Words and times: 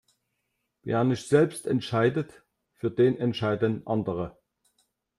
Wer 0.81 1.03
nicht 1.03 1.27
selbst 1.27 1.67
entscheidet, 1.67 2.41
für 2.73 2.89
den 2.89 3.19
entscheiden 3.19 3.85
andere. 3.85 4.35